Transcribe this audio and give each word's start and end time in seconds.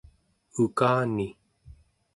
ukani 0.59 1.27